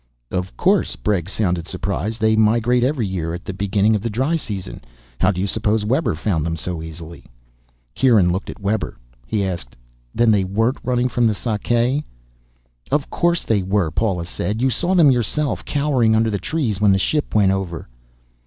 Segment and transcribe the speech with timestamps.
[0.31, 2.19] "Of course." Bregg sounded surprised.
[2.19, 4.81] "They migrate every year at the beginning of the dry season.
[5.19, 7.23] How do you suppose Webber found them so easily?"
[7.93, 8.97] Kieran looked at Webber.
[9.27, 9.75] He asked,
[10.15, 12.03] "Then they weren't running from the Sakae?"
[12.91, 14.59] "Of course they were," Paula said.
[14.59, 17.87] "You saw them yourself, cowering under the trees when the ship went over."